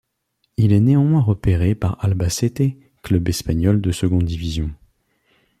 [0.57, 2.63] Il est néanmoins repéré par Albacete,
[3.03, 4.71] club espagnol de seconde division.